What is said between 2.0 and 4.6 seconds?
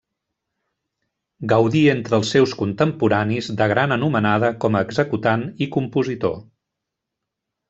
els seus contemporanis de gran anomenada